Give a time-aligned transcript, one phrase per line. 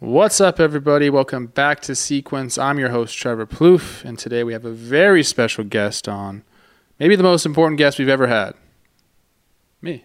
[0.00, 1.08] What's up, everybody?
[1.08, 2.58] Welcome back to Sequence.
[2.58, 6.42] I'm your host, Trevor Plouffe, and today we have a very special guest on.
[6.98, 8.54] Maybe the most important guest we've ever had.
[9.80, 10.04] Me.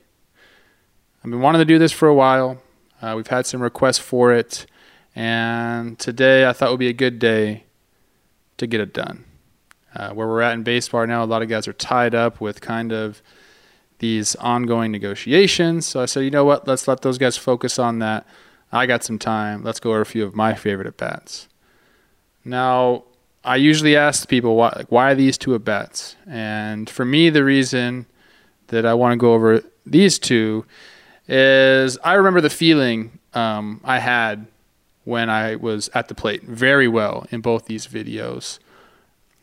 [1.23, 2.61] I've been wanting to do this for a while.
[3.01, 4.67] Uh, we've had some requests for it,
[5.15, 7.63] and today I thought would be a good day
[8.57, 9.25] to get it done.
[9.95, 12.61] Uh, where we're at in baseball now, a lot of guys are tied up with
[12.61, 13.23] kind of
[13.97, 15.87] these ongoing negotiations.
[15.87, 16.67] So I said, you know what?
[16.67, 18.27] Let's let those guys focus on that.
[18.71, 19.63] I got some time.
[19.63, 21.47] Let's go over a few of my favorite at bats.
[22.45, 23.03] Now,
[23.43, 26.15] I usually ask people why, like, why are these two at bats?
[26.27, 28.05] And for me, the reason
[28.67, 30.65] that I want to go over these two
[31.27, 34.47] is I remember the feeling um, I had
[35.03, 38.59] when I was at the plate very well in both these videos.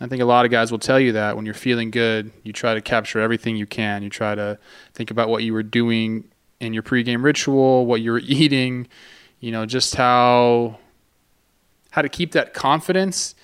[0.00, 2.52] I think a lot of guys will tell you that when you're feeling good, you
[2.52, 4.02] try to capture everything you can.
[4.02, 4.58] You try to
[4.92, 6.24] think about what you were doing
[6.60, 8.88] in your pregame ritual, what you were eating,
[9.47, 10.77] you know, just how
[11.92, 13.36] how to keep that confidence.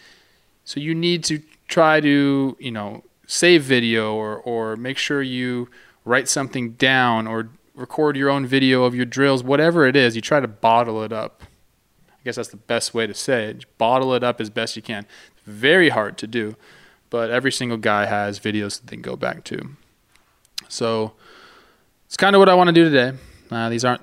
[0.65, 5.69] So you need to try to, you know, save video or or make sure you
[6.05, 10.21] write something down or record your own video of your drills, whatever it is, you
[10.21, 11.45] try to bottle it up.
[12.11, 13.65] I guess that's the best way to say it.
[13.79, 15.07] Bottle it up as best you can.
[15.47, 16.57] Very hard to do,
[17.11, 19.77] but every single guy has videos that they can go back to.
[20.69, 21.13] So
[22.07, 23.17] it's kind of what I want to do today.
[23.53, 24.03] Uh, these aren't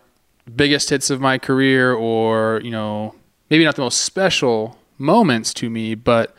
[0.55, 3.16] biggest hits of my career or, you know,
[3.50, 6.36] maybe not the most special moments to me, but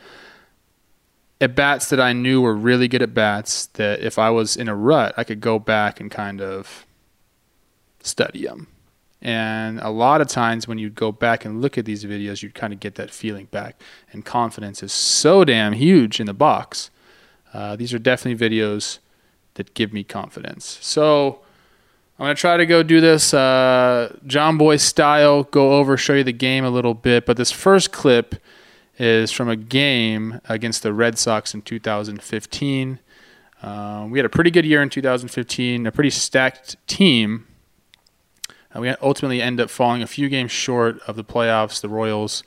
[1.39, 4.67] at bats that I knew were really good at bats that if I was in
[4.67, 6.85] a rut, I could go back and kind of
[8.01, 8.67] study them.
[9.21, 12.55] And a lot of times when you go back and look at these videos, you'd
[12.55, 13.79] kind of get that feeling back.
[14.11, 16.89] And confidence is so damn huge in the box.
[17.53, 18.99] Uh, these are definitely videos
[19.55, 20.79] that give me confidence.
[20.81, 21.41] So
[22.21, 24.15] I'm going to try to go do this uh,
[24.55, 27.25] Boy style, go over, show you the game a little bit.
[27.25, 28.35] But this first clip
[28.99, 32.99] is from a game against the Red Sox in 2015.
[33.63, 37.47] Uh, we had a pretty good year in 2015, a pretty stacked team.
[38.75, 41.81] Uh, we ultimately end up falling a few games short of the playoffs.
[41.81, 42.43] The Royals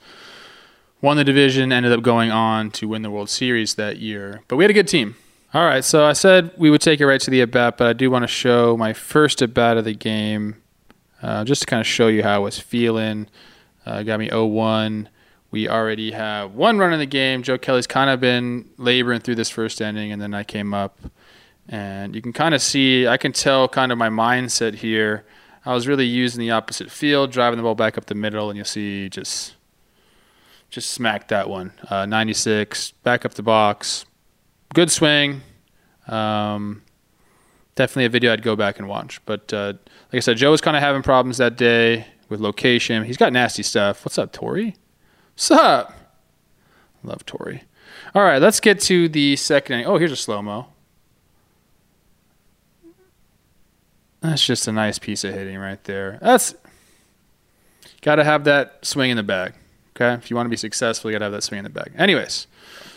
[1.01, 4.41] won the division, ended up going on to win the World Series that year.
[4.47, 5.17] But we had a good team.
[5.55, 7.87] All right, so I said we would take it right to the at bat, but
[7.87, 10.61] I do want to show my first at bat of the game,
[11.21, 13.29] uh, just to kind of show you how I was feeling.
[13.85, 15.07] Uh, got me 0-1.
[15.51, 17.41] We already have one run in the game.
[17.41, 20.99] Joe Kelly's kind of been laboring through this first inning, and then I came up,
[21.69, 25.23] and you can kind of see, I can tell kind of my mindset here
[25.65, 28.57] I was really using the opposite field, driving the ball back up the middle, and
[28.57, 29.55] you'll see just
[30.69, 31.71] just smacked that one.
[31.89, 34.05] Uh, 96, back up the box.
[34.75, 35.41] Good swing.
[36.09, 36.83] Um,
[37.75, 39.25] definitely a video I'd go back and watch.
[39.25, 39.75] But uh,
[40.11, 43.05] like I said, Joe was kind of having problems that day with location.
[43.05, 44.03] He's got nasty stuff.
[44.03, 44.75] What's up, Torii?
[45.33, 45.93] What's up?
[47.03, 47.63] Love Torii.
[48.13, 49.85] All right, let's get to the second.
[49.85, 50.67] Oh, here's a slow mo.
[54.19, 56.19] That's just a nice piece of hitting right there.
[56.21, 56.53] That's
[58.01, 59.53] got to have that swing in the bag.
[59.95, 61.69] Okay, if you want to be successful, you got to have that swing in the
[61.69, 61.93] bag.
[61.95, 62.47] Anyways,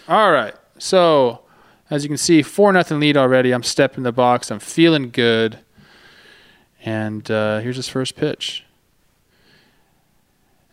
[0.09, 0.57] all right.
[0.79, 1.43] So
[1.91, 3.53] as you can see, four nothing lead already.
[3.53, 4.51] I'm stepping the box.
[4.51, 5.59] I'm feeling good.
[6.85, 8.65] And uh, here's his first pitch.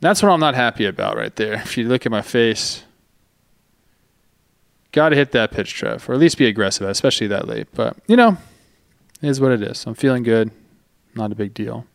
[0.02, 1.54] That's what I'm not happy about right there.
[1.66, 2.84] If you look at my face,
[4.92, 7.68] got to hit that pitch, Trev, or at least be aggressive, especially that late.
[7.74, 8.38] But you know,
[9.22, 9.86] it is what it is.
[9.86, 10.52] I'm feeling good.
[11.16, 11.86] Not a big deal.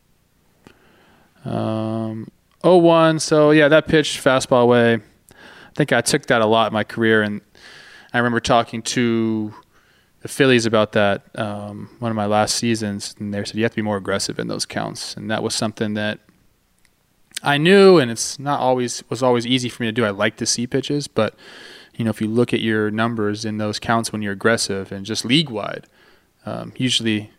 [1.44, 2.30] Um,
[2.62, 3.20] 0-1.
[3.20, 4.94] So yeah, that pitch fastball away.
[4.94, 7.40] I think I took that a lot in my career, and
[8.12, 9.54] I remember talking to
[10.20, 13.72] the Phillies about that um, one of my last seasons, and they said you have
[13.72, 16.18] to be more aggressive in those counts, and that was something that
[17.42, 20.04] I knew, and it's not always was always easy for me to do.
[20.04, 21.34] I like to see pitches, but
[21.94, 25.06] you know if you look at your numbers in those counts when you're aggressive and
[25.06, 25.86] just league wide,
[26.44, 27.30] um, usually,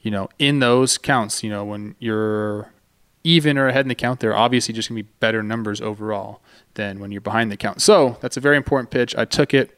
[0.00, 2.72] you know, in those counts, you know, when you're
[3.22, 6.40] even or ahead in the count, they're obviously just going to be better numbers overall
[6.74, 7.82] than when you're behind the count.
[7.82, 9.16] So that's a very important pitch.
[9.16, 9.75] I took it.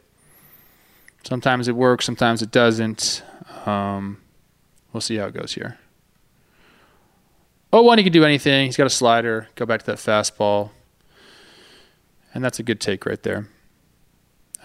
[1.29, 3.23] Sometimes it works, sometimes it doesn't.
[3.67, 4.17] Um,
[4.95, 5.79] we'll see how it goes here.
[7.71, 8.65] Oh, one, he can do anything.
[8.65, 9.47] He's got a slider.
[9.55, 10.71] Go back to that fastball.
[12.33, 13.47] and that's a good take right there.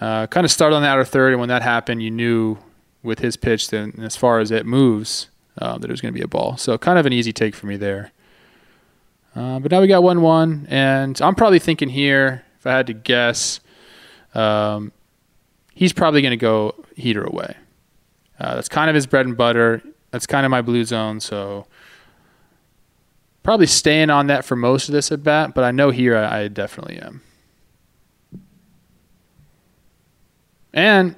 [0.00, 2.56] Uh, kind of started on the outer third, and when that happened, you knew
[3.02, 5.28] with his pitch, then as far as it moves,
[5.58, 6.56] um, that it was going to be a ball.
[6.56, 8.10] So kind of an easy take for me there.
[9.36, 12.86] Uh, but now we got one one, and I'm probably thinking here, if I had
[12.86, 13.60] to guess,
[14.34, 14.92] um,
[15.74, 17.56] he's probably going to go heater away.
[18.38, 19.82] Uh, that's kind of his bread and butter.
[20.10, 21.20] That's kind of my blue zone.
[21.20, 21.66] So
[23.42, 26.42] probably staying on that for most of this at bat, but I know here I,
[26.42, 27.20] I definitely am.
[30.72, 31.16] And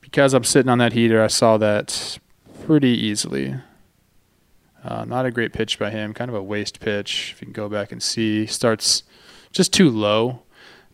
[0.00, 2.18] because I'm sitting on that heater, I saw that
[2.64, 3.54] pretty easily.
[4.84, 7.32] Uh, not a great pitch by him, kind of a waste pitch.
[7.34, 9.02] If you can go back and see, starts
[9.52, 10.42] just too low,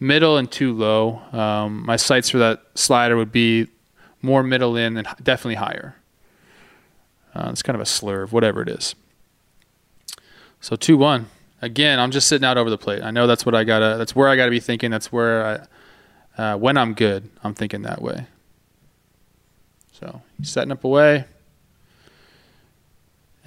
[0.02, 1.22] middle and too low.
[1.32, 3.69] Um, my sights for that slider would be
[4.20, 5.96] more middle in and definitely higher.
[7.34, 8.94] Uh, it's kind of a slurve, whatever it is.
[10.60, 11.26] So two one.
[11.62, 13.02] Again, I'm just sitting out over the plate.
[13.02, 13.96] I know that's what I gotta.
[13.96, 14.90] That's where I gotta be thinking.
[14.90, 15.66] That's where
[16.37, 18.26] I, uh, when I'm good, I'm thinking that way.
[19.93, 21.26] So setting up away.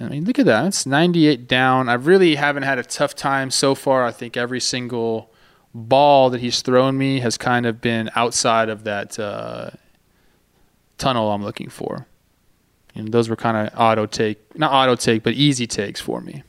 [0.00, 0.66] I mean, look at that.
[0.66, 1.88] It's 98 down.
[1.88, 4.04] I really haven't had a tough time so far.
[4.04, 5.30] I think every single
[5.76, 9.70] ball that he's thrown me has kind of been outside of that uh,
[10.98, 12.06] tunnel I'm looking for.
[12.94, 16.42] And those were kind of auto take, not auto take, but easy takes for me,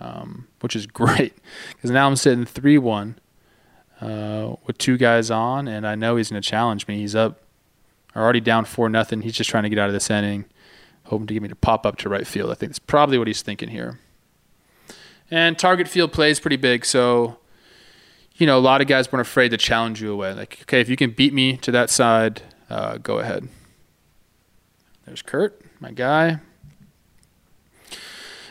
[0.00, 1.34] um, which is great
[1.68, 3.18] because now I'm sitting 3 1
[4.00, 6.98] uh, with two guys on, and I know he's going to challenge me.
[6.98, 7.42] He's up,
[8.16, 9.20] already down 4 nothing.
[9.20, 10.46] He's just trying to get out of this inning
[11.10, 12.50] hoping to get me to pop up to right field.
[12.50, 13.98] I think that's probably what he's thinking here.
[15.28, 17.38] And target field plays pretty big, so
[18.40, 20.32] you know a lot of guys weren't afraid to challenge you away.
[20.32, 23.48] Like, okay, if you can beat me to that side, uh, go ahead.
[25.04, 26.40] There's Kurt, my guy,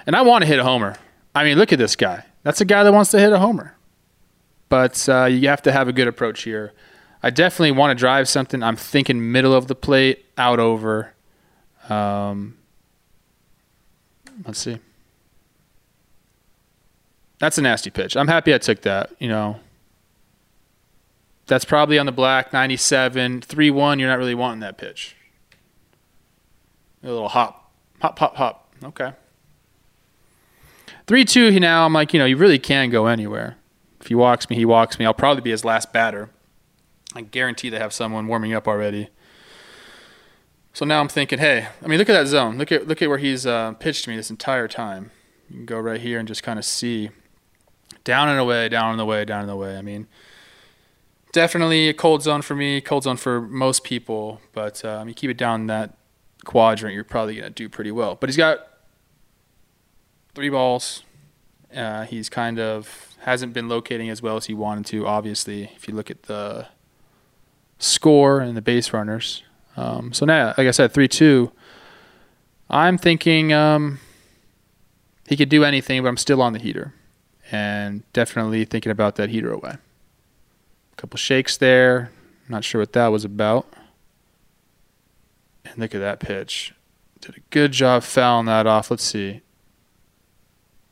[0.06, 0.95] and I want to hit a homer.
[1.33, 2.24] I mean, look at this guy.
[2.44, 3.75] That's a guy that wants to hit a homer,
[4.69, 6.74] but uh, you have to have a good approach here.
[7.21, 8.62] I definitely want to drive something.
[8.63, 11.13] I'm thinking middle of the plate, out over.
[11.89, 12.57] Um,
[14.45, 14.77] let's see.
[17.39, 18.15] That's a nasty pitch.
[18.15, 19.12] I'm happy I took that.
[19.19, 19.59] You know,
[21.50, 24.00] that's probably on the black 97 3 1.
[24.00, 25.16] You're not really wanting that pitch.
[27.04, 28.74] A little hop, hop, hop, hop.
[28.84, 29.13] Okay.
[31.07, 31.86] 3 2 now.
[31.86, 33.57] I'm like, you know, you really can go anywhere.
[34.00, 35.06] If he walks me, he walks me.
[35.06, 36.30] I'll probably be his last batter.
[37.16, 39.10] I guarantee they have someone warming up already.
[40.72, 42.57] So now I'm thinking, hey, I mean, look at that zone.
[42.57, 45.10] Look at look at where he's uh, pitched me this entire time.
[45.50, 47.10] You can go right here and just kind of see
[48.04, 49.78] down and away, down and away, down and away.
[49.78, 50.07] I mean,
[51.31, 54.42] definitely a cold zone for me, cold zone for most people.
[54.54, 55.98] But um, you keep it down that
[56.46, 58.16] quadrant, you're probably gonna do pretty well.
[58.16, 58.68] But he's got
[60.34, 61.04] three balls.
[61.76, 65.06] Uh, he's kind of hasn't been locating as well as he wanted to.
[65.06, 66.68] Obviously, if you look at the
[67.78, 69.44] score and the base runners.
[69.78, 71.52] Um, so now, like I said, three two.
[72.70, 74.00] I'm thinking um,
[75.28, 76.94] he could do anything, but I'm still on the heater,
[77.52, 79.78] and definitely thinking about that heater away.
[81.00, 82.12] Couple shakes there.
[82.50, 83.66] Not sure what that was about.
[85.63, 86.74] And look at that pitch.
[87.22, 88.92] Did a good job fouling that off.
[88.92, 89.40] Let's see.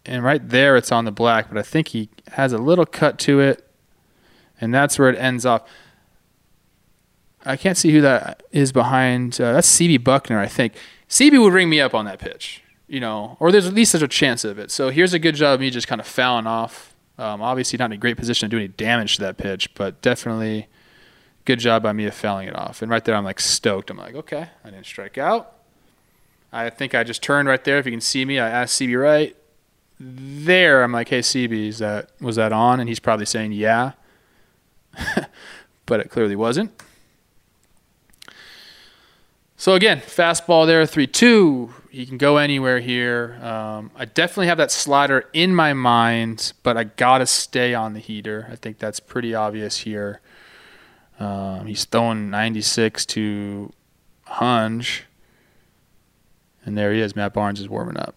[0.06, 3.20] And right there, it's on the black, but I think he has a little cut
[3.20, 3.70] to it,
[4.62, 5.64] and that's where it ends off.
[7.44, 9.42] I can't see who that is behind.
[9.42, 10.76] Uh, that's CB Bucknor, I think.
[11.10, 14.02] CB would ring me up on that pitch, you know, or there's at least there's
[14.02, 14.72] a chance of it.
[14.72, 16.94] So here's a good job of me just kind of fouling off.
[17.18, 20.02] Um, obviously, not in a great position to do any damage to that pitch, but
[20.02, 20.68] definitely
[21.46, 22.82] good job by me of fouling it off.
[22.82, 23.90] And right there, I'm like stoked.
[23.90, 25.54] I'm like, okay, I didn't strike out.
[26.52, 27.78] I think I just turned right there.
[27.80, 29.36] If you can see me, I asked CB right
[30.00, 30.84] there.
[30.84, 32.80] I'm like, hey CB, is that was that on?
[32.80, 33.94] And he's probably saying yeah,
[35.86, 36.72] but it clearly wasn't.
[39.56, 41.74] So again, fastball there, three two.
[41.98, 43.40] He can go anywhere here.
[43.42, 48.00] Um, I definitely have that slider in my mind, but I gotta stay on the
[48.00, 48.48] heater.
[48.52, 50.22] I think that's pretty obvious here.
[51.20, 53.74] Um, he's throwing 96 to
[54.28, 55.06] Hunge,
[56.64, 57.16] and there he is.
[57.16, 58.14] Matt Barnes is warming up.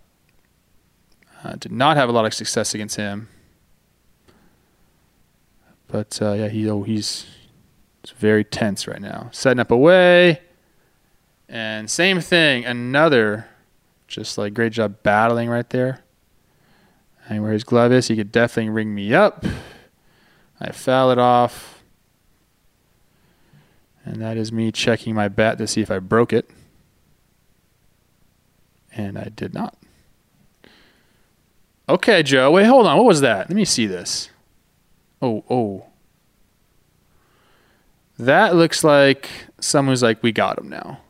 [1.42, 3.28] Uh, did not have a lot of success against him,
[5.88, 7.24] but uh, yeah, he oh, he's,
[8.02, 9.30] he's very tense right now.
[9.32, 10.42] Setting up away.
[11.48, 13.46] And same thing, another
[14.10, 16.02] just like great job battling right there.
[17.28, 19.46] And where his glove is, he could definitely ring me up.
[20.60, 21.82] I foul it off.
[24.04, 26.50] And that is me checking my bat to see if I broke it.
[28.92, 29.76] And I did not.
[31.88, 32.50] Okay, Joe.
[32.50, 32.96] Wait, hold on.
[32.96, 33.48] What was that?
[33.48, 34.30] Let me see this.
[35.22, 35.86] Oh, oh.
[38.18, 41.00] That looks like someone's like, we got him now.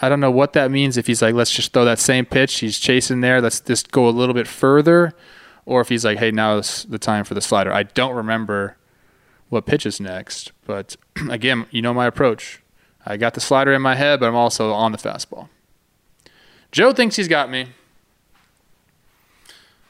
[0.00, 0.96] I don't know what that means.
[0.96, 4.08] If he's like, let's just throw that same pitch, he's chasing there, let's just go
[4.08, 5.14] a little bit further.
[5.64, 7.72] Or if he's like, hey, now is the time for the slider.
[7.72, 8.76] I don't remember
[9.48, 10.52] what pitch is next.
[10.66, 10.96] But
[11.30, 12.62] again, you know my approach.
[13.04, 15.48] I got the slider in my head, but I'm also on the fastball.
[16.70, 17.68] Joe thinks he's got me.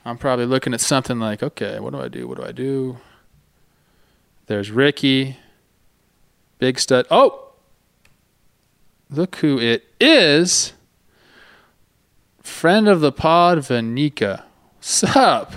[0.04, 2.26] I'm probably looking at something like, okay, what do I do?
[2.26, 2.98] What do I do?
[4.46, 5.36] There's Ricky.
[6.58, 7.06] Big stud.
[7.10, 7.41] Oh!
[9.12, 10.72] Look who it is.
[12.42, 14.44] Friend of the pod, Vanika.
[14.80, 15.52] Sup?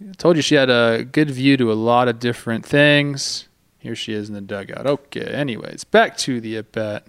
[0.00, 3.48] I told you she had a good view to a lot of different things.
[3.78, 4.86] Here she is in the dugout.
[4.86, 7.06] Okay, anyways, back to the at bat.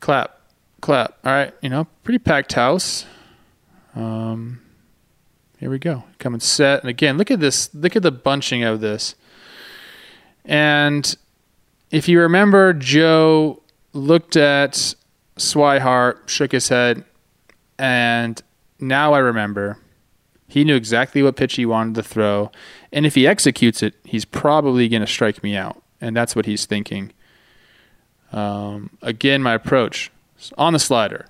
[0.00, 0.40] Clap,
[0.80, 1.18] clap.
[1.22, 3.04] All right, you know, pretty packed house.
[3.94, 4.62] Um,
[5.58, 6.04] here we go.
[6.18, 6.80] Coming set.
[6.80, 7.74] And again, look at this.
[7.74, 9.16] Look at the bunching of this.
[10.44, 11.14] And
[11.90, 14.94] if you remember, Joe looked at
[15.36, 17.04] Swihart, shook his head,
[17.78, 18.42] and
[18.80, 19.78] now I remember
[20.48, 22.50] he knew exactly what pitch he wanted to throw.
[22.90, 25.82] And if he executes it, he's probably going to strike me out.
[26.00, 27.12] And that's what he's thinking.
[28.32, 30.10] Um, again, my approach
[30.56, 31.26] on the slider,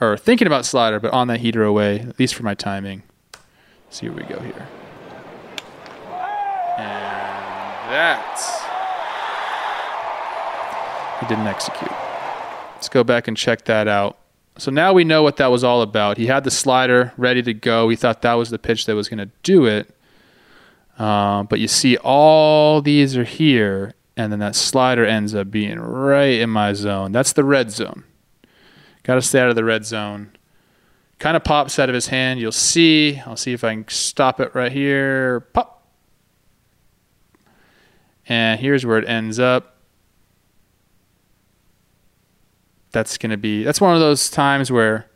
[0.00, 3.02] or thinking about slider, but on that heater away, at least for my timing.
[3.86, 4.66] Let's see where we go here.
[6.78, 8.55] And that
[11.20, 11.92] he didn't execute.
[12.74, 14.18] Let's go back and check that out.
[14.58, 16.16] So now we know what that was all about.
[16.16, 17.88] He had the slider ready to go.
[17.88, 19.94] He thought that was the pitch that was going to do it.
[20.98, 25.78] Um, but you see, all these are here, and then that slider ends up being
[25.78, 27.12] right in my zone.
[27.12, 28.04] That's the red zone.
[29.02, 30.32] Got to stay out of the red zone.
[31.18, 32.40] Kind of pops out of his hand.
[32.40, 33.20] You'll see.
[33.26, 35.40] I'll see if I can stop it right here.
[35.52, 35.86] Pop.
[38.28, 39.75] And here's where it ends up.
[42.92, 45.06] That's going to be that's one of those times where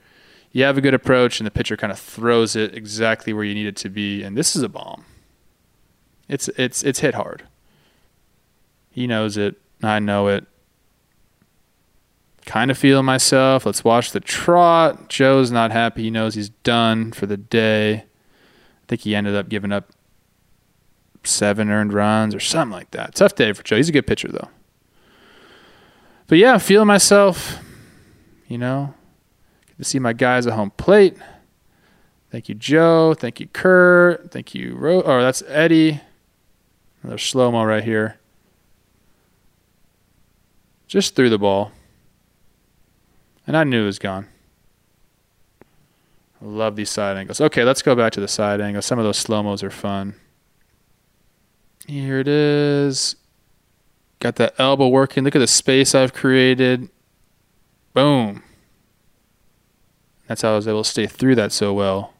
[0.52, 3.54] you have a good approach and the pitcher kind of throws it exactly where you
[3.54, 5.04] need it to be and this is a bomb.
[6.28, 7.44] It's it's it's hit hard.
[8.90, 9.60] He knows it.
[9.82, 10.46] I know it.
[12.46, 13.66] Kind of feeling myself.
[13.66, 15.08] Let's watch the trot.
[15.08, 16.04] Joe's not happy.
[16.04, 17.94] He knows he's done for the day.
[17.94, 19.90] I think he ended up giving up
[21.22, 23.14] seven earned runs or something like that.
[23.14, 23.76] Tough day for joe.
[23.76, 24.48] He's a good pitcher though
[26.30, 27.58] but yeah, I'm feeling myself.
[28.46, 28.94] You know,
[29.78, 31.16] to see my guys at home plate.
[32.30, 33.14] Thank you, Joe.
[33.14, 34.30] Thank you, Kurt.
[34.30, 36.00] Thank you, Ro- oh, that's Eddie.
[37.02, 38.16] Another slow mo right here.
[40.86, 41.72] Just threw the ball.
[43.44, 44.28] And I knew it was gone.
[46.40, 47.40] I love these side angles.
[47.40, 48.86] Okay, let's go back to the side angles.
[48.86, 50.14] Some of those slow mos are fun.
[51.88, 53.16] Here it is.
[54.20, 55.24] Got that elbow working.
[55.24, 56.88] Look at the space I've created.
[57.94, 58.42] Boom.
[60.28, 62.14] That's how I was able to stay through that so well.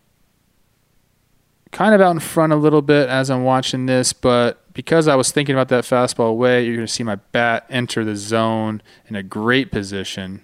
[1.70, 5.14] Kind of out in front a little bit as I'm watching this, but because I
[5.14, 8.82] was thinking about that fastball away, you're going to see my bat enter the zone
[9.06, 10.42] in a great position.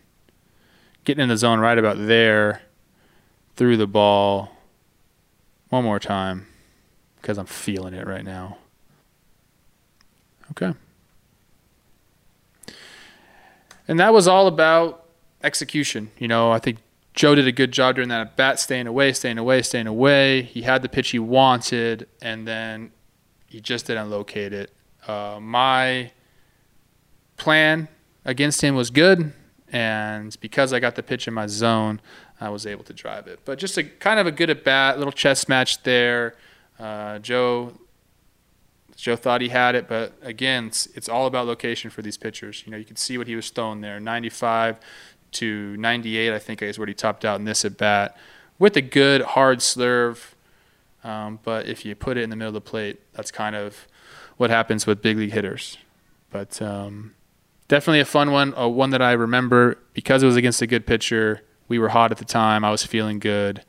[1.04, 2.62] Getting in the zone right about there,
[3.56, 4.52] through the ball.
[5.70, 6.46] One more time
[7.16, 8.58] because I'm feeling it right now.
[10.52, 10.75] Okay.
[13.88, 15.06] And that was all about
[15.42, 16.10] execution.
[16.18, 16.78] You know, I think
[17.14, 20.42] Joe did a good job during that at bat, staying away, staying away, staying away.
[20.42, 22.92] He had the pitch he wanted, and then
[23.46, 24.72] he just didn't locate it.
[25.06, 26.10] Uh, my
[27.36, 27.88] plan
[28.24, 29.32] against him was good,
[29.72, 32.00] and because I got the pitch in my zone,
[32.40, 33.40] I was able to drive it.
[33.44, 36.36] But just a kind of a good at bat, little chess match there.
[36.78, 37.72] Uh, Joe
[38.96, 42.62] Joe thought he had it, but again, it's, it's, all about location for these pitchers.
[42.64, 44.80] You know, you can see what he was throwing there 95
[45.32, 48.16] to 98, I think is what he topped out in this at bat
[48.58, 50.32] with a good hard slurve.
[51.04, 53.86] Um, but if you put it in the middle of the plate, that's kind of
[54.38, 55.78] what happens with big league hitters.
[56.30, 57.14] But um,
[57.68, 60.86] definitely a fun one, a one that I remember because it was against a good
[60.86, 61.42] pitcher.
[61.68, 62.64] We were hot at the time.
[62.64, 63.62] I was feeling good.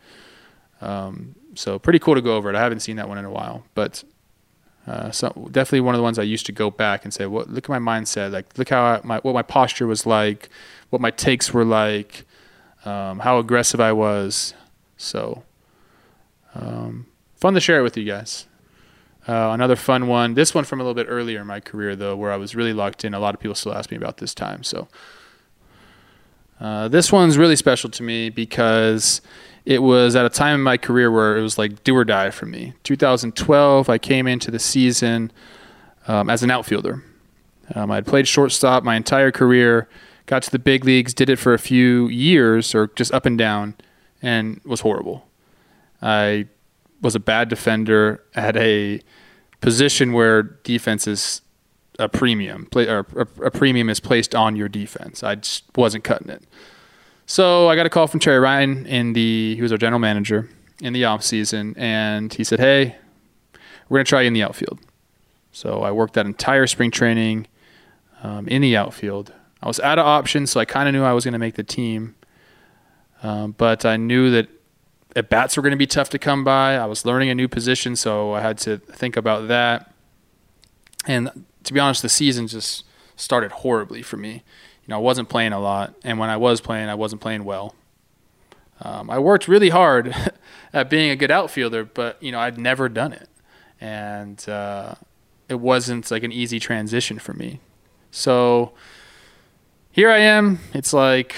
[0.81, 2.55] Um, so pretty cool to go over it.
[2.55, 4.03] I haven't seen that one in a while, but
[4.87, 7.49] uh, so definitely one of the ones I used to go back and say, "What?
[7.49, 8.31] Look at my mindset.
[8.31, 10.49] Like, look how I, my what my posture was like,
[10.89, 12.25] what my takes were like,
[12.85, 14.53] um, how aggressive I was."
[14.95, 15.43] So,
[16.55, 18.47] um, fun to share it with you guys.
[19.27, 20.35] Uh, another fun one.
[20.35, 22.71] This one from a little bit earlier in my career, though, where I was really
[22.73, 23.13] locked in.
[23.13, 24.63] A lot of people still ask me about this time.
[24.63, 24.87] So,
[26.59, 29.21] Uh, this one's really special to me because
[29.67, 32.29] it was at a time in my career where it was like do or die
[32.29, 32.71] for me.
[32.83, 35.29] 2012, I came into the season
[36.07, 37.03] um, as an outfielder.
[37.75, 39.89] Um, I had played shortstop my entire career,
[40.25, 43.37] got to the big leagues, did it for a few years or just up and
[43.37, 43.75] down,
[44.21, 45.27] and was horrible.
[46.01, 46.47] I
[47.01, 49.01] was a bad defender at a
[49.59, 51.41] position where defense is
[51.99, 53.05] a premium, or
[53.43, 55.23] a premium is placed on your defense.
[55.23, 56.45] I just wasn't cutting it.
[57.29, 60.49] So I got a call from Terry Ryan in the he was our general manager
[60.81, 62.95] in the off season, and he said, "Hey,
[63.89, 64.79] we're gonna try you in the outfield."
[65.51, 67.47] So I worked that entire spring training
[68.23, 69.33] um, in the outfield.
[69.61, 71.55] I was out of options, so I kind of knew I was going to make
[71.55, 72.15] the team,
[73.23, 74.47] um, but I knew that
[75.15, 76.75] at bats were going to be tough to come by.
[76.75, 79.91] I was learning a new position, so I had to think about that.
[81.07, 84.43] And to be honest, the season just started horribly for me.
[84.87, 87.43] You know, I wasn't playing a lot, and when I was playing, I wasn't playing
[87.43, 87.75] well.
[88.81, 90.15] Um, I worked really hard
[90.73, 93.29] at being a good outfielder, but you know, I'd never done it,
[93.81, 94.95] and uh,
[95.49, 97.59] it wasn't like an easy transition for me.
[98.11, 98.71] So
[99.91, 100.59] here I am.
[100.73, 101.35] It's like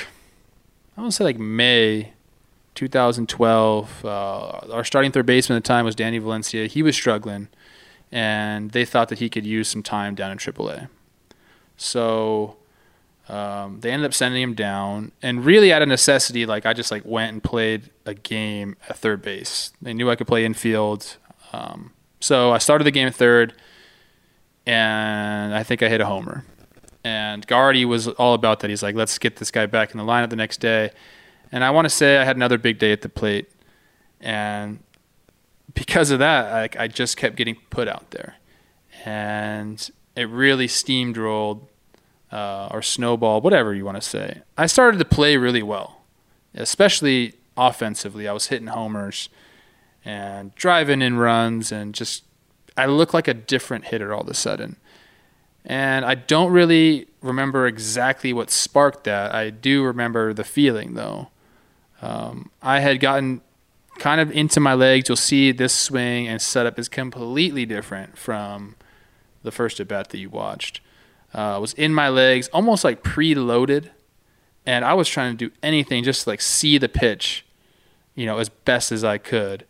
[0.96, 2.14] I want to say like May
[2.76, 4.06] 2012.
[4.06, 4.10] Uh,
[4.72, 6.68] our starting third baseman at the time was Danny Valencia.
[6.68, 7.48] He was struggling
[8.12, 10.90] and they thought that he could use some time down in AAA.
[11.78, 12.58] So
[13.30, 16.90] um, they ended up sending him down, and really out of necessity, like I just
[16.90, 19.72] like went and played a game at third base.
[19.82, 21.18] They knew I could play infield,
[21.54, 23.54] um, so I started the game at third,
[24.66, 26.44] and I think I hit a homer.
[27.04, 28.70] And Gardy was all about that.
[28.70, 30.92] He's like, let's get this guy back in the lineup the next day.
[31.52, 33.52] And I want to say I had another big day at the plate,
[34.20, 34.80] and
[35.76, 38.38] because of that, I, I just kept getting put out there,
[39.06, 41.62] and it really steamrolled
[42.32, 44.42] uh, or snowball, whatever you want to say.
[44.58, 46.02] I started to play really well,
[46.54, 48.28] especially offensively.
[48.28, 49.30] I was hitting homers
[50.06, 52.24] and driving in runs, and just
[52.78, 54.78] I looked like a different hitter all of a sudden.
[55.66, 59.36] And I don't really remember exactly what sparked that.
[59.36, 61.30] I do remember the feeling though.
[62.02, 63.42] Um, I had gotten
[64.00, 68.76] kind of into my legs, you'll see this swing and setup is completely different from
[69.44, 70.80] the first at bat that you watched.
[71.34, 73.90] Uh, was in my legs, almost like preloaded,
[74.66, 77.46] and I was trying to do anything just to like see the pitch,
[78.16, 79.66] you know, as best as I could.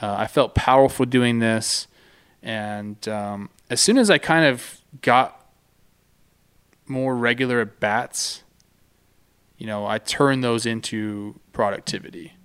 [0.00, 1.86] Uh, I felt powerful doing this,
[2.42, 5.46] and um, as soon as I kind of got
[6.86, 8.42] more regular at bats,
[9.58, 12.36] you know, I turned those into productivity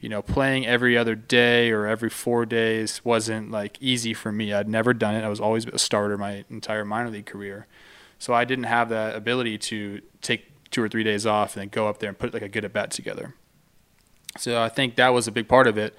[0.00, 4.52] you know, playing every other day or every four days wasn't like easy for me.
[4.52, 5.24] I'd never done it.
[5.24, 7.66] I was always a starter my entire minor league career.
[8.18, 11.68] So I didn't have that ability to take two or three days off and then
[11.68, 13.34] go up there and put like a good at bat together.
[14.36, 15.94] So I think that was a big part of it.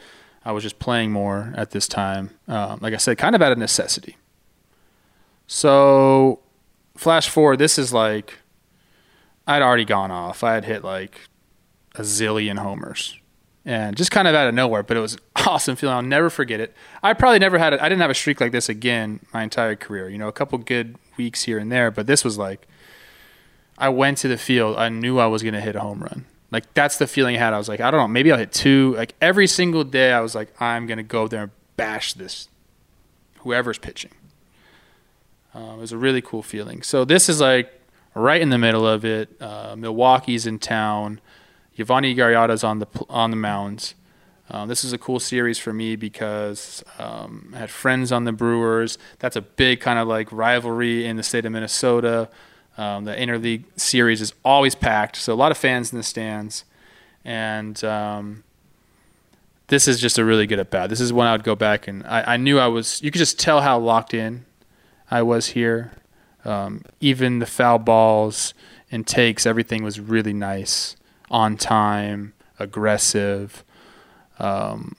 [0.45, 2.31] I was just playing more at this time.
[2.47, 4.17] Um, like I said, kind of out of necessity.
[5.47, 6.39] So
[6.95, 8.39] flash forward, this is like
[9.47, 10.43] I'd already gone off.
[10.43, 11.21] I had hit like
[11.95, 13.18] a zillion homers
[13.65, 14.83] and just kind of out of nowhere.
[14.83, 15.95] But it was awesome feeling.
[15.95, 16.75] I'll never forget it.
[17.03, 17.81] I probably never had it.
[17.81, 20.09] I didn't have a streak like this again my entire career.
[20.09, 22.67] You know, a couple good weeks here and there, but this was like
[23.77, 24.77] I went to the field.
[24.77, 26.25] I knew I was going to hit a home run.
[26.51, 27.53] Like that's the feeling I had.
[27.53, 28.93] I was like, I don't know, maybe I'll hit two.
[28.97, 32.49] Like every single day, I was like, I'm going to go there and bash this
[33.39, 34.11] whoever's pitching.
[35.55, 36.81] Uh, it was a really cool feeling.
[36.81, 37.71] So this is like
[38.15, 39.29] right in the middle of it.
[39.41, 41.21] Uh, Milwaukee's in town.
[41.79, 43.95] Yovani Gallardo's on the on the mounds.
[44.51, 48.31] Um, this is a cool series for me because um, I had friends on the
[48.31, 48.97] Brewers.
[49.19, 52.29] That's a big kind of like rivalry in the state of Minnesota.
[52.77, 56.65] Um, the interleague series is always packed, so a lot of fans in the stands.
[57.23, 58.43] And um,
[59.67, 60.89] this is just a really good at bat.
[60.89, 63.01] This is when I would go back and I, I, knew I was.
[63.03, 64.45] You could just tell how locked in
[65.11, 65.91] I was here.
[66.43, 68.53] Um, even the foul balls
[68.91, 70.95] and takes, everything was really nice
[71.29, 73.63] on time, aggressive.
[74.39, 74.95] Um,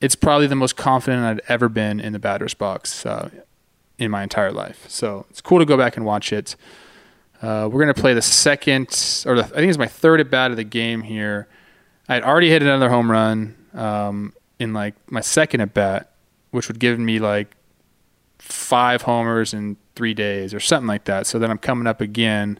[0.00, 3.30] it's probably the most confident I'd ever been in the batter's box uh,
[3.98, 4.84] in my entire life.
[4.88, 6.56] So it's cool to go back and watch it.
[7.40, 8.88] Uh, we're going to play the second,
[9.26, 11.48] or the, I think it's my third at bat of the game here.
[12.08, 16.12] I had already hit another home run um, in like my second at bat,
[16.50, 17.56] which would give me like
[18.38, 21.26] five homers in three days or something like that.
[21.26, 22.58] So then I'm coming up again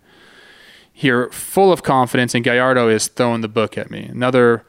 [1.02, 4.04] here full of confidence, and Gallardo is throwing the book at me.
[4.04, 4.64] Another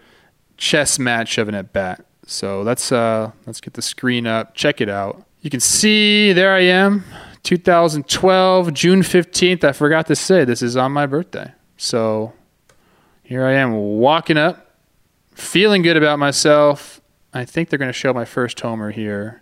[0.57, 2.05] chess match of an at bat.
[2.25, 4.53] So let's uh, let's get the screen up.
[4.53, 5.23] Check it out.
[5.41, 7.03] You can see there I am,
[7.43, 9.63] 2012, June 15th.
[9.63, 11.51] I forgot to say this is on my birthday.
[11.77, 12.33] So
[13.23, 14.71] here I am walking up,
[15.33, 17.01] feeling good about myself.
[17.33, 19.41] I think they're going to show my first homer here.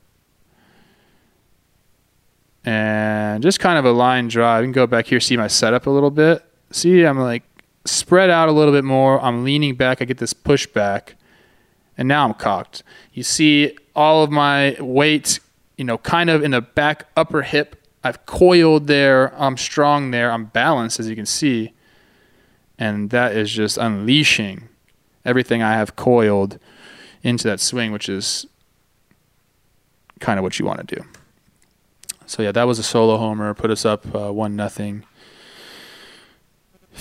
[2.64, 4.64] And just kind of a line drive.
[4.64, 6.44] You can go back here, see my setup a little bit.
[6.72, 7.44] See, I'm like
[7.86, 9.22] spread out a little bit more.
[9.22, 10.02] I'm leaning back.
[10.02, 11.14] I get this pushback.
[11.98, 12.84] And now I'm cocked.
[13.14, 15.40] You see all of my weight,
[15.78, 17.76] you know, kind of in the back upper hip.
[18.04, 19.34] I've coiled there.
[19.40, 20.32] I'm strong there.
[20.32, 21.74] I'm balanced, as you can see.
[22.80, 24.70] And that is just unleashing
[25.24, 26.58] everything I have coiled
[27.22, 28.48] into that swing, which is
[30.20, 31.04] kind of what you want to do.
[32.26, 33.54] So yeah, that was a solo homer.
[33.54, 35.04] Put us up uh, one nothing.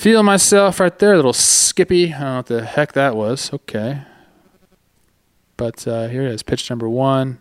[0.00, 2.14] Feel myself right there, a little skippy.
[2.14, 3.52] I don't know what the heck that was.
[3.52, 4.00] Okay,
[5.58, 7.38] but uh, here it is, pitch number one,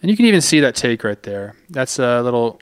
[0.00, 1.54] and you can even see that take right there.
[1.68, 2.58] That's a little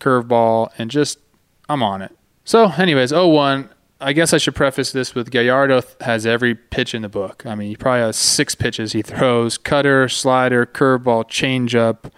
[0.00, 1.20] curveball, and just
[1.68, 2.10] I'm on it.
[2.42, 3.68] So, anyways, 0-1.
[4.00, 7.46] I guess I should preface this with Gallardo has every pitch in the book.
[7.46, 12.10] I mean, he probably has six pitches he throws: cutter, slider, curveball, changeup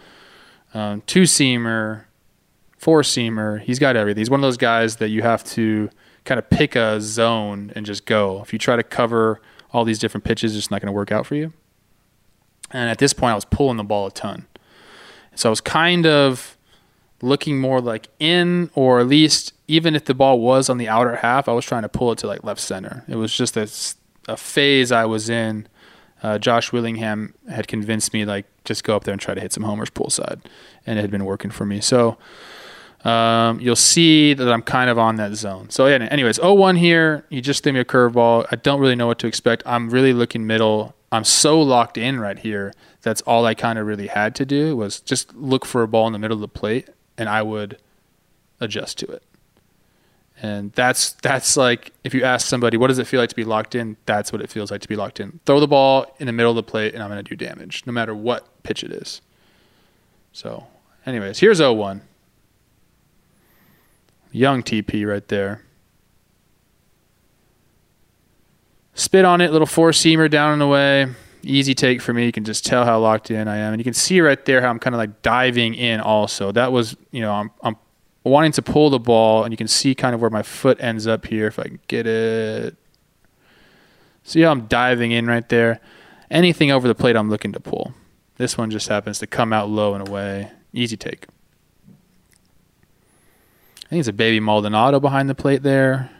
[0.72, 2.04] um, two seamer,
[2.78, 3.60] four seamer.
[3.60, 4.22] He's got everything.
[4.22, 5.90] He's one of those guys that you have to
[6.24, 8.40] kind of pick a zone and just go.
[8.42, 9.40] If you try to cover
[9.72, 11.52] all these different pitches, it's not going to work out for you.
[12.70, 14.46] And at this point, I was pulling the ball a ton.
[15.34, 16.56] So I was kind of
[17.20, 21.16] looking more like in, or at least even if the ball was on the outer
[21.16, 23.04] half, I was trying to pull it to like left center.
[23.08, 23.68] It was just a,
[24.28, 25.68] a phase I was in
[26.24, 29.52] uh, Josh Willingham had convinced me like just go up there and try to hit
[29.52, 30.40] some homers poolside,
[30.87, 31.82] and it had been working for me.
[31.82, 32.16] So
[33.04, 35.68] um, you'll see that I'm kind of on that zone.
[35.68, 37.26] So yeah, anyways, 0-1 here.
[37.28, 38.46] You just threw me a curveball.
[38.50, 39.62] I don't really know what to expect.
[39.66, 40.94] I'm really looking middle.
[41.12, 42.72] I'm so locked in right here.
[43.02, 46.06] That's all I kind of really had to do was just look for a ball
[46.06, 46.88] in the middle of the plate,
[47.18, 47.78] and I would
[48.58, 49.22] adjust to it.
[50.40, 53.44] And that's that's like if you ask somebody what does it feel like to be
[53.44, 55.38] locked in, that's what it feels like to be locked in.
[55.46, 57.84] Throw the ball in the middle of the plate and I'm going to do damage
[57.86, 59.20] no matter what pitch it is.
[60.32, 60.66] So,
[61.06, 62.00] anyways, here's 0-1.
[64.35, 65.62] Young TP right there.
[68.94, 71.07] Spit on it, little four seamer down and away.
[71.44, 72.27] Easy take for me.
[72.27, 73.73] You can just tell how locked in I am.
[73.73, 76.51] And you can see right there how I'm kind of like diving in also.
[76.51, 77.77] That was, you know, I'm, I'm
[78.25, 81.07] wanting to pull the ball, and you can see kind of where my foot ends
[81.07, 82.75] up here if I can get it.
[84.25, 85.79] See how I'm diving in right there?
[86.29, 87.94] Anything over the plate, I'm looking to pull.
[88.37, 90.51] This one just happens to come out low and away.
[90.73, 91.27] Easy take.
[93.94, 96.11] Think it's a baby Maldonado behind the plate there.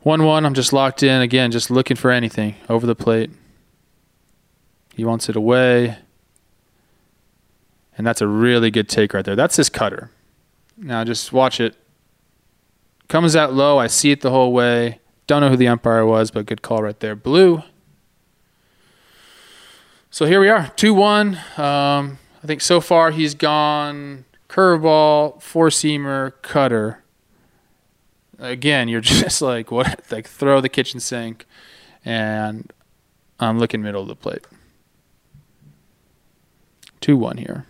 [0.00, 1.20] 1 1, I'm just locked in.
[1.20, 3.30] Again, just looking for anything over the plate.
[4.94, 5.98] He wants it away.
[7.98, 9.36] And that's a really good take right there.
[9.36, 10.10] That's his cutter.
[10.78, 11.76] Now just watch it.
[13.08, 13.76] Comes out low.
[13.76, 15.00] I see it the whole way.
[15.26, 17.14] Don't know who the umpire was, but good call right there.
[17.14, 17.62] Blue.
[20.10, 21.28] So here we are, 2 1.
[21.58, 27.02] Um, I think so far he's gone curveball, four seamer, cutter.
[28.38, 30.04] Again, you're just like, what?
[30.10, 31.46] Like, throw the kitchen sink,
[32.04, 32.72] and
[33.40, 34.46] I'm looking middle of the plate.
[37.00, 37.66] 2 1 here.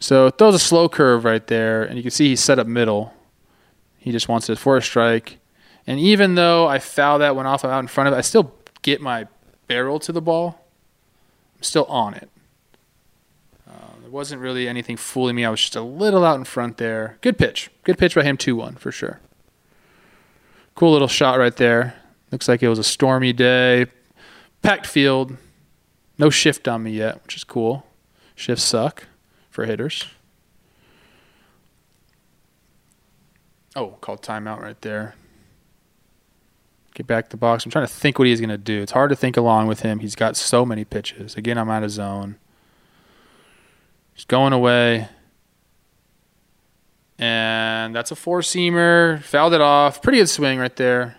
[0.00, 3.12] So throws a slow curve right there, and you can see he's set up middle.
[3.98, 5.38] He just wants it for a strike.
[5.86, 8.54] And even though I foul that one off out in front of it, I still
[8.82, 9.28] get my
[9.70, 10.66] barrel to the ball.
[11.56, 12.28] I'm still on it.
[13.68, 15.44] Uh, there wasn't really anything fooling me.
[15.44, 17.18] I was just a little out in front there.
[17.20, 17.70] Good pitch.
[17.84, 19.20] Good pitch by him, 2 1 for sure.
[20.74, 21.94] Cool little shot right there.
[22.32, 23.86] Looks like it was a stormy day.
[24.60, 25.36] Packed field.
[26.18, 27.86] No shift on me yet, which is cool.
[28.34, 29.06] Shifts suck
[29.50, 30.04] for hitters.
[33.76, 35.14] Oh, called timeout right there.
[37.00, 37.64] Get back to the box.
[37.64, 38.82] I'm trying to think what he's going to do.
[38.82, 40.00] It's hard to think along with him.
[40.00, 41.34] He's got so many pitches.
[41.34, 42.36] Again, I'm out of zone.
[44.12, 45.08] He's going away.
[47.18, 49.22] And that's a four seamer.
[49.22, 50.02] Fouled it off.
[50.02, 51.16] Pretty good swing right there.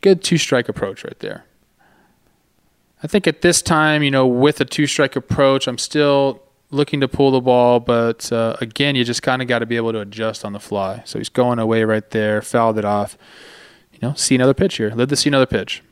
[0.00, 1.44] Good two strike approach right there.
[3.02, 7.00] I think at this time, you know, with a two strike approach, I'm still looking
[7.00, 9.92] to pull the ball, but uh, again, you just kind of got to be able
[9.92, 11.02] to adjust on the fly.
[11.04, 13.16] So he's going away right there, fouled it off.
[13.92, 14.90] You know, see another pitch here.
[14.90, 15.82] Live to see another pitch.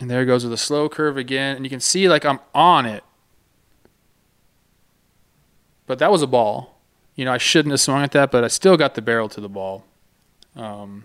[0.00, 1.56] And there goes with a slow curve again.
[1.56, 3.04] And you can see like I'm on it
[5.86, 6.73] but that was a ball.
[7.14, 9.40] You know, I shouldn't have swung at that, but I still got the barrel to
[9.40, 9.84] the ball.
[10.56, 11.04] Um,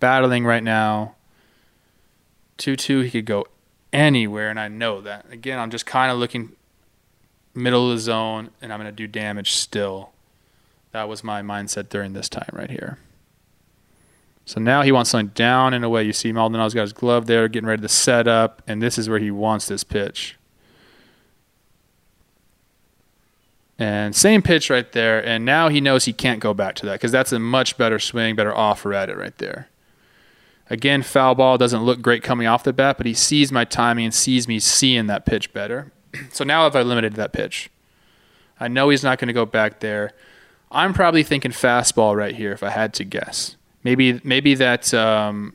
[0.00, 1.14] battling right now.
[2.58, 3.46] 2 2, he could go
[3.92, 5.26] anywhere, and I know that.
[5.30, 6.56] Again, I'm just kind of looking
[7.54, 10.10] middle of the zone, and I'm going to do damage still.
[10.92, 12.98] That was my mindset during this time right here.
[14.46, 16.04] So now he wants something down and away.
[16.04, 19.08] You see Maldonado's got his glove there, getting ready to set up, and this is
[19.08, 20.36] where he wants this pitch.
[23.78, 26.94] And same pitch right there, and now he knows he can't go back to that
[26.94, 29.68] because that's a much better swing, better offer at it right there.
[30.68, 34.06] Again, foul ball doesn't look great coming off the bat, but he sees my timing
[34.06, 35.92] and sees me seeing that pitch better.
[36.30, 37.70] so now have I limited that pitch.
[38.60, 40.12] I know he's not going to go back there.
[40.70, 43.56] I'm probably thinking fastball right here if I had to guess.
[43.84, 45.54] Maybe maybe that um,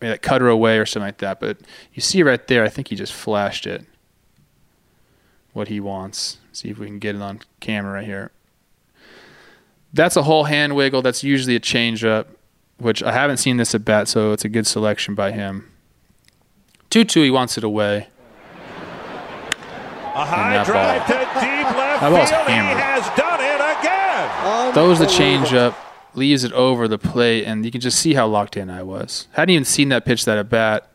[0.00, 1.40] maybe that cutter away or something like that.
[1.40, 1.58] But
[1.94, 3.84] you see right there, I think he just flashed it.
[5.54, 6.38] What he wants.
[6.52, 8.30] See if we can get it on camera right here.
[9.92, 11.02] That's a whole hand wiggle.
[11.02, 12.26] That's usually a changeup
[12.78, 15.70] which I haven't seen this at bat, so it's a good selection by him.
[16.90, 18.08] 2 2, he wants it away.
[20.14, 21.18] A high drive ball.
[21.18, 22.48] to deep left field.
[22.48, 22.76] Hammered.
[22.76, 24.74] He has done it again.
[24.74, 25.74] Throws the changeup,
[26.14, 29.28] leaves it over the plate, and you can just see how locked in I was.
[29.32, 30.88] Hadn't even seen that pitch that at bat.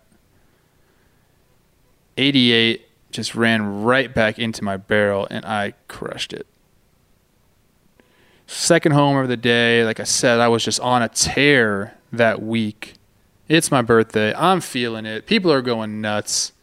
[2.18, 6.48] 88 just ran right back into my barrel, and I crushed it.
[8.48, 9.84] Second homer of the day.
[9.84, 12.94] Like I said, I was just on a tear that week.
[13.48, 14.34] It's my birthday.
[14.36, 15.26] I'm feeling it.
[15.26, 16.54] People are going nuts.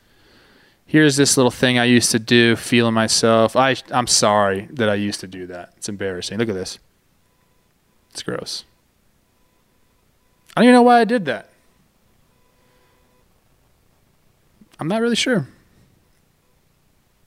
[0.86, 3.56] Here's this little thing I used to do, feeling myself.
[3.56, 5.72] I, I'm sorry that I used to do that.
[5.76, 6.38] It's embarrassing.
[6.38, 6.78] Look at this.
[8.10, 8.64] It's gross.
[10.56, 11.50] I don't even know why I did that.
[14.78, 15.48] I'm not really sure.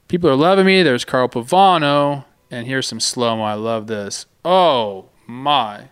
[0.07, 0.83] People are loving me.
[0.83, 2.25] There's Carl Pavano.
[2.49, 3.43] And here's some slow mo.
[3.43, 4.25] I love this.
[4.45, 5.89] Oh my.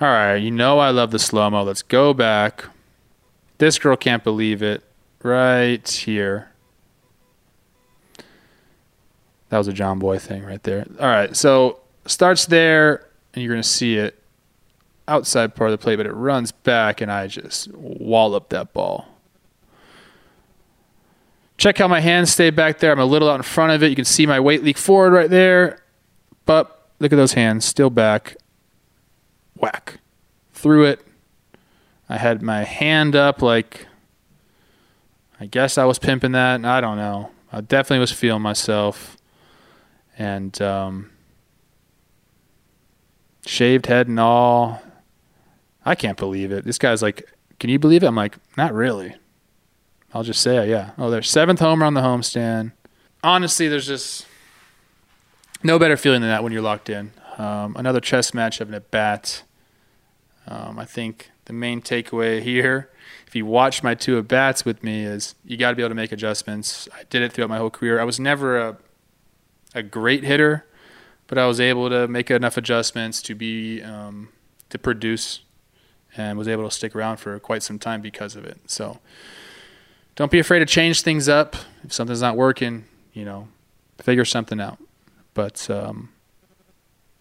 [0.00, 1.62] All right, you know I love the slow mo.
[1.62, 2.64] Let's go back.
[3.58, 4.82] This girl can't believe it.
[5.22, 6.50] Right here.
[9.50, 10.86] That was a Jomboy thing right there.
[10.98, 14.22] All right, so starts there, and you're going to see it
[15.06, 19.09] outside part of the plate, but it runs back, and I just wallop that ball.
[21.60, 22.90] Check how my hands stay back there.
[22.90, 23.90] I'm a little out in front of it.
[23.90, 25.82] You can see my weight leak forward right there.
[26.46, 28.38] But look at those hands, still back.
[29.58, 30.00] Whack.
[30.54, 31.06] Through it.
[32.08, 33.86] I had my hand up like
[35.38, 36.64] I guess I was pimping that.
[36.64, 37.30] I don't know.
[37.52, 39.18] I definitely was feeling myself.
[40.16, 41.10] And um,
[43.44, 44.80] shaved head and all.
[45.84, 46.64] I can't believe it.
[46.64, 48.06] This guy's like, Can you believe it?
[48.06, 49.14] I'm like, Not really.
[50.12, 50.90] I'll just say, yeah.
[50.98, 52.72] Oh, there's seventh homer on the homestand.
[53.22, 54.26] Honestly, there's just
[55.62, 57.12] no better feeling than that when you're locked in.
[57.38, 59.42] Um, another chess match of an at bat.
[60.46, 62.90] Um, I think the main takeaway here,
[63.26, 65.90] if you watch my two at bats with me, is you got to be able
[65.90, 66.88] to make adjustments.
[66.92, 68.00] I did it throughout my whole career.
[68.00, 68.76] I was never a
[69.74, 70.66] a great hitter,
[71.26, 74.30] but I was able to make enough adjustments to be um,
[74.70, 75.40] to produce,
[76.16, 78.58] and was able to stick around for quite some time because of it.
[78.66, 78.98] So,
[80.20, 82.84] don't be afraid to change things up if something's not working.
[83.14, 83.48] You know,
[84.02, 84.76] figure something out.
[85.32, 86.10] But um,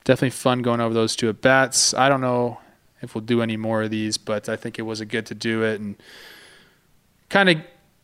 [0.03, 1.93] definitely fun going over those two at bats.
[1.93, 2.59] I don't know
[3.01, 5.33] if we'll do any more of these, but I think it was a good to
[5.33, 5.95] do it and
[7.29, 7.59] kind of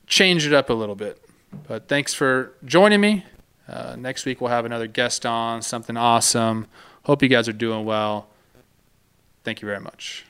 [0.08, 1.22] change it up a little bit.
[1.68, 3.26] But thanks for joining me.
[3.68, 6.68] Uh, next week we'll have another guest on, something awesome.
[7.04, 8.30] Hope you guys are doing well.
[9.44, 10.26] Thank you very much.